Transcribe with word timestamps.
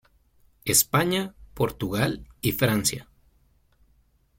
España, 0.65 1.35
Portugal 1.53 2.27
y 2.41 2.53
Francia. 2.53 3.07